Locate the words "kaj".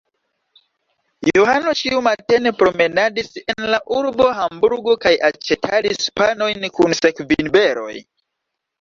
5.07-5.15